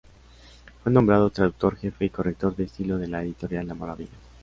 [0.81, 4.17] Fue nombrado traductor jefe y corrector de estilo de la Editorial La Maravilla.